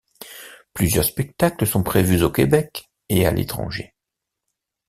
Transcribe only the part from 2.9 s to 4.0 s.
et à l'étranger.